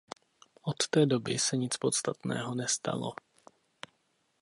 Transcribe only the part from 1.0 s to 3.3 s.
doby se nic podstatného nestalo.